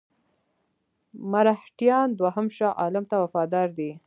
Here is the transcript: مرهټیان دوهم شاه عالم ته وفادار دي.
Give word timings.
مرهټیان 1.31 2.07
دوهم 2.19 2.47
شاه 2.57 2.75
عالم 2.81 3.03
ته 3.09 3.15
وفادار 3.23 3.67
دي. 3.77 3.91